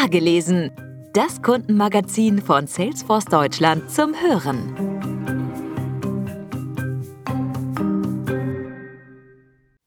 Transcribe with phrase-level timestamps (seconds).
[0.00, 0.70] Nagelesen.
[1.12, 4.76] Das Kundenmagazin von Salesforce Deutschland zum Hören.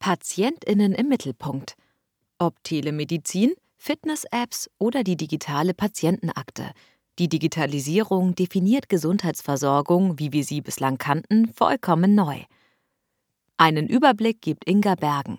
[0.00, 1.74] Patientinnen im Mittelpunkt.
[2.40, 6.72] Ob Telemedizin, Fitness-Apps oder die digitale Patientenakte.
[7.20, 12.40] Die Digitalisierung definiert Gesundheitsversorgung, wie wir sie bislang kannten, vollkommen neu.
[13.58, 15.38] Einen Überblick gibt Inga Bergen.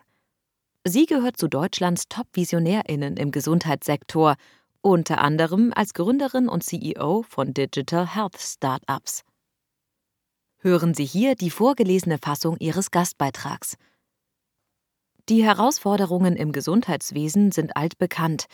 [0.84, 4.36] Sie gehört zu Deutschlands Top-VisionärInnen im Gesundheitssektor,
[4.82, 9.24] unter anderem als Gründerin und CEO von Digital Health Startups.
[10.58, 13.78] Hören Sie hier die vorgelesene Fassung ihres Gastbeitrags.
[15.30, 18.46] Die Herausforderungen im Gesundheitswesen sind altbekannt,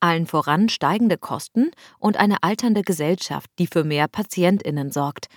[0.00, 5.28] allen voran steigende Kosten und eine alternde Gesellschaft, die für mehr Patientinnen sorgt.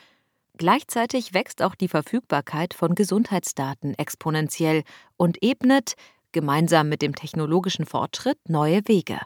[0.58, 4.84] Gleichzeitig wächst auch die Verfügbarkeit von Gesundheitsdaten exponentiell
[5.16, 5.94] und ebnet,
[6.32, 9.20] gemeinsam mit dem technologischen Fortschritt, neue Wege.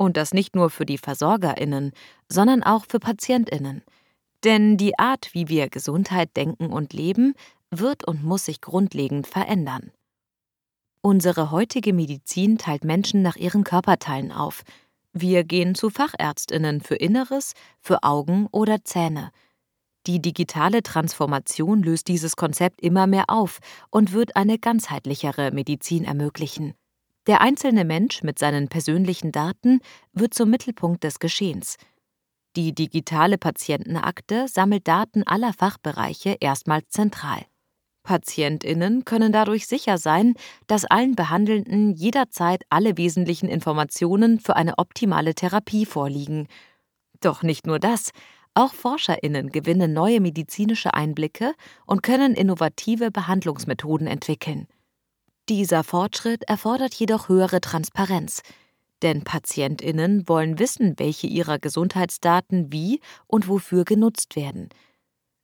[0.00, 1.92] Und das nicht nur für die Versorgerinnen,
[2.26, 3.82] sondern auch für Patientinnen.
[4.44, 7.34] Denn die Art, wie wir Gesundheit denken und leben,
[7.70, 9.90] wird und muss sich grundlegend verändern.
[11.02, 14.62] Unsere heutige Medizin teilt Menschen nach ihren Körperteilen auf.
[15.12, 19.30] Wir gehen zu Fachärztinnen für Inneres, für Augen oder Zähne.
[20.06, 23.58] Die digitale Transformation löst dieses Konzept immer mehr auf
[23.90, 26.72] und wird eine ganzheitlichere Medizin ermöglichen.
[27.30, 29.78] Der einzelne Mensch mit seinen persönlichen Daten
[30.12, 31.76] wird zum Mittelpunkt des Geschehens.
[32.56, 37.46] Die digitale Patientenakte sammelt Daten aller Fachbereiche erstmals zentral.
[38.02, 40.34] Patientinnen können dadurch sicher sein,
[40.66, 46.48] dass allen Behandelnden jederzeit alle wesentlichen Informationen für eine optimale Therapie vorliegen.
[47.20, 48.10] Doch nicht nur das,
[48.54, 51.52] auch Forscherinnen gewinnen neue medizinische Einblicke
[51.86, 54.66] und können innovative Behandlungsmethoden entwickeln.
[55.50, 58.42] Dieser Fortschritt erfordert jedoch höhere Transparenz,
[59.02, 64.70] denn Patientinnen wollen wissen, welche ihrer Gesundheitsdaten wie und wofür genutzt werden–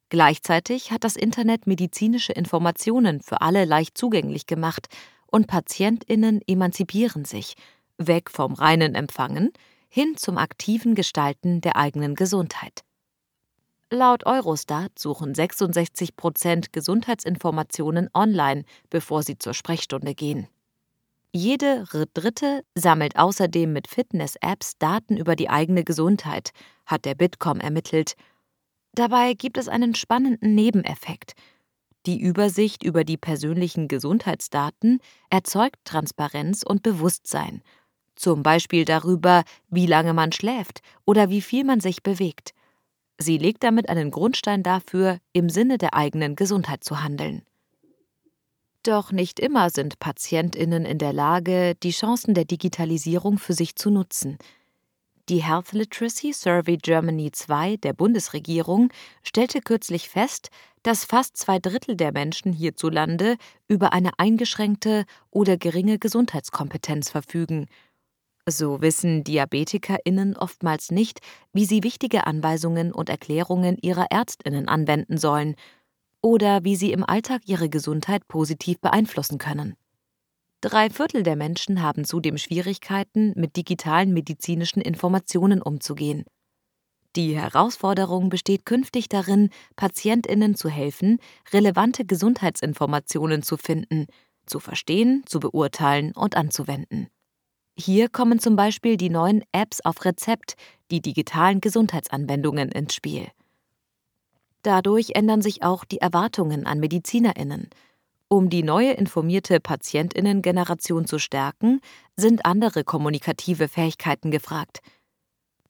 [0.09, 4.87] Gleichzeitig hat das Internet medizinische Informationen für alle leicht zugänglich gemacht
[5.27, 7.57] und Patientinnen emanzipieren sich,
[7.99, 9.53] weg vom reinen Empfangen
[9.89, 12.86] hin zum aktiven Gestalten der eigenen Gesundheit.
[13.93, 20.49] Laut Eurostat suchen 66 Prozent Gesundheitsinformationen online, bevor sie zur Sprechstunde gehen.
[21.33, 26.51] Jede Dritte sammelt außerdem mit Fitness-Apps Daten über die eigene Gesundheit,
[26.85, 28.15] hat der Bitkom ermittelt
[28.95, 31.35] Dabei gibt es einen spannenden Nebeneffekt.
[32.07, 37.63] Die Übersicht über die persönlichen Gesundheitsdaten erzeugt Transparenz und Bewusstsein,
[38.17, 42.56] zum Beispiel darüber, wie lange man schläft oder wie viel man sich bewegt.
[43.19, 47.43] Sie legt damit einen Grundstein dafür, im Sinne der eigenen Gesundheit zu handeln.
[48.83, 53.91] Doch nicht immer sind Patientinnen in der Lage, die Chancen der Digitalisierung für sich zu
[53.91, 54.39] nutzen.
[55.29, 58.93] Die Health Literacy Survey Germany 2 der Bundesregierung
[59.25, 60.51] stellte kürzlich fest,
[60.85, 67.67] dass fast zwei Drittel der Menschen hierzulande über eine eingeschränkte oder geringe Gesundheitskompetenz verfügen.
[68.49, 71.19] So wissen DiabetikerInnen oftmals nicht,
[71.53, 75.57] wie sie wichtige Anweisungen und Erklärungen ihrer ÄrztInnen anwenden sollen
[76.23, 79.75] oder wie sie im Alltag ihre Gesundheit positiv beeinflussen können.
[80.61, 86.25] Drei Viertel der Menschen haben zudem Schwierigkeiten, mit digitalen medizinischen Informationen umzugehen.
[87.17, 91.19] Die Herausforderung besteht künftig darin, Patientinnen zu helfen,
[91.53, 94.07] relevante Gesundheitsinformationen zu finden,
[94.47, 97.09] zu verstehen, zu beurteilen und anzuwenden.
[97.79, 100.55] Hier kommen zum Beispiel die neuen Apps auf Rezept,
[100.91, 103.29] die digitalen Gesundheitsanwendungen ins Spiel.
[104.63, 107.69] Dadurch ändern sich auch die Erwartungen an Medizinerinnen.
[108.29, 111.81] Um die neue informierte Patientinnengeneration zu stärken,
[112.17, 114.81] sind andere kommunikative Fähigkeiten gefragt.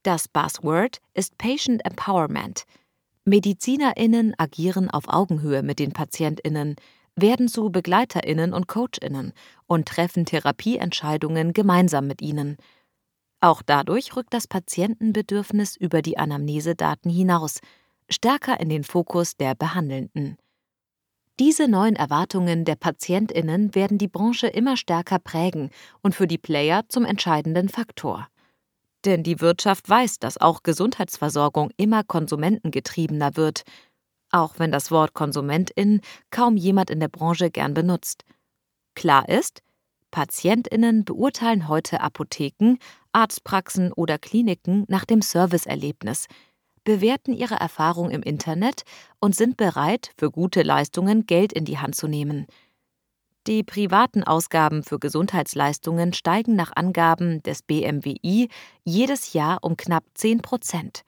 [0.03, 2.65] Das Buzzword ist Patient Empowerment.
[3.25, 6.77] Medizinerinnen agieren auf Augenhöhe mit den Patientinnen,
[7.17, 9.33] werden zu Begleiterinnen und Coachinnen
[9.67, 12.57] und treffen Therapieentscheidungen gemeinsam mit ihnen.
[13.41, 17.61] Auch dadurch rückt das Patientenbedürfnis über die Anamnesedaten hinaus,
[18.09, 20.37] stärker in den Fokus der Behandelnden.
[21.39, 25.71] Diese neuen Erwartungen der Patientinnen werden die Branche immer stärker prägen
[26.03, 28.29] und für die Player zum entscheidenden Faktor.
[29.05, 33.65] Denn die Wirtschaft weiß, dass auch Gesundheitsversorgung immer konsumentengetriebener wird,
[34.37, 36.01] auch wenn das Wort Konsumentin
[36.31, 38.25] kaum jemand in der Branche gern benutzt.
[38.95, 39.63] Klar ist,
[40.11, 42.77] Patientinnen beurteilen heute Apotheken,
[43.13, 46.27] Arztpraxen oder Kliniken nach dem Serviceerlebnis,
[46.85, 48.83] bewerten ihre Erfahrung im Internet
[49.21, 52.47] und sind bereit, für gute Leistungen Geld in die Hand zu nehmen.
[53.47, 58.49] Die privaten Ausgaben für Gesundheitsleistungen steigen nach Angaben des BMWI
[58.85, 61.03] jedes Jahr um knapp 10 Prozent.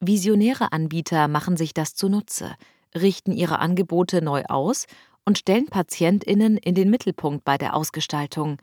[0.00, 2.54] Visionäre Anbieter machen sich das zunutze,
[2.94, 4.86] richten ihre Angebote neu aus
[5.24, 8.58] und stellen Patientinnen in den Mittelpunkt bei der Ausgestaltung.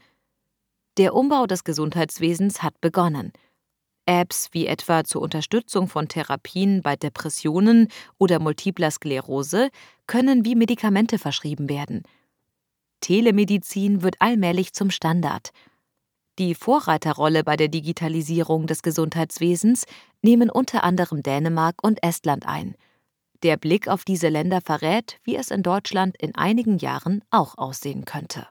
[0.97, 3.33] Der Umbau des Gesundheitswesens hat begonnen.
[4.05, 7.87] Apps wie etwa zur Unterstützung von Therapien bei Depressionen
[8.17, 9.69] oder multipler Sklerose
[10.07, 12.03] können wie Medikamente verschrieben werden.
[13.01, 15.51] Telemedizin wird allmählich zum Standard.
[16.39, 19.85] Die Vorreiterrolle bei der Digitalisierung des Gesundheitswesens
[20.23, 22.75] nehmen unter anderem Dänemark und Estland ein.
[23.43, 28.05] Der Blick auf diese Länder verrät, wie es in Deutschland in einigen Jahren auch aussehen
[28.05, 28.47] könnte.